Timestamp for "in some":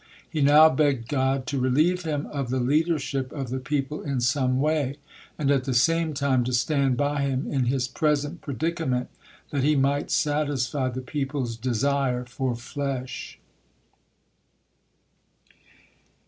4.01-4.59